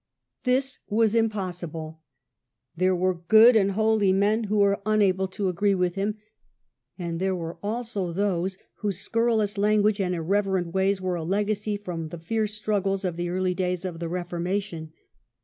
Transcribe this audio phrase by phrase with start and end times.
[0.45, 2.01] This was impossible.
[2.75, 6.17] There were good and holy men who were unable to agree with him,
[6.97, 11.01] and there were also Twofold those whose scurrilous language and irreverent resistance.
[11.01, 14.91] ^ays Were a legacy from the fierce struggles of the early days of the Reformation.